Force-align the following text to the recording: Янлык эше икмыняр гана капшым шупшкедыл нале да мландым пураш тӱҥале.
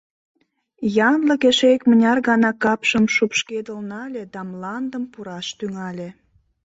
Янлык 1.09 1.41
эше 1.49 1.67
икмыняр 1.75 2.17
гана 2.29 2.51
капшым 2.63 3.05
шупшкедыл 3.15 3.79
нале 3.89 4.23
да 4.33 4.41
мландым 4.49 5.03
пураш 5.13 5.47
тӱҥале. 5.57 6.09